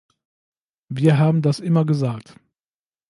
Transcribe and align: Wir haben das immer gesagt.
Wir 0.89 1.19
haben 1.19 1.43
das 1.43 1.59
immer 1.59 1.85
gesagt. 1.85 2.35